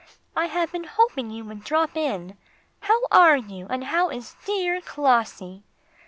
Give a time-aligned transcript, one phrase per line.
[0.35, 2.35] I have been hoping you would drop in.
[2.79, 5.61] How are you, and how is dear Clossie?"